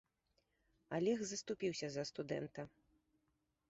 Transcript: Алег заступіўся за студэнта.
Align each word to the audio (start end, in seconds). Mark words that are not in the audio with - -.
Алег 0.99 1.21
заступіўся 1.33 1.87
за 1.97 2.09
студэнта. 2.13 2.61